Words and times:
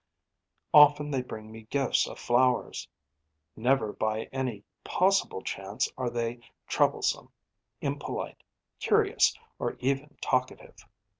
Often 0.73 1.11
they 1.11 1.21
bring 1.21 1.51
me 1.51 1.67
gifts 1.69 2.07
of 2.07 2.17
flowers. 2.17 2.87
Never 3.55 3.93
by 3.93 4.23
any 4.33 4.63
possible 4.83 5.43
chance 5.43 5.87
are 5.95 6.09
they 6.09 6.39
troublesome, 6.65 7.29
impolite, 7.81 8.41
curious, 8.79 9.37
or 9.59 9.77
even 9.79 10.17
talkative. 10.19 10.87